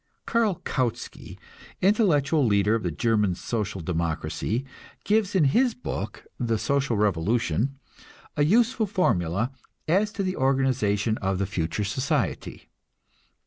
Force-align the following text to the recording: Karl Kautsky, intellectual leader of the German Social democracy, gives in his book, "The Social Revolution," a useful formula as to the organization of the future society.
Karl 0.25 0.55
Kautsky, 0.65 1.37
intellectual 1.79 2.43
leader 2.43 2.73
of 2.73 2.81
the 2.81 2.89
German 2.89 3.35
Social 3.35 3.81
democracy, 3.81 4.65
gives 5.03 5.35
in 5.35 5.43
his 5.43 5.75
book, 5.75 6.25
"The 6.39 6.57
Social 6.57 6.97
Revolution," 6.97 7.77
a 8.35 8.43
useful 8.43 8.87
formula 8.87 9.51
as 9.87 10.11
to 10.13 10.23
the 10.23 10.37
organization 10.37 11.19
of 11.19 11.37
the 11.37 11.45
future 11.45 11.83
society. 11.83 12.71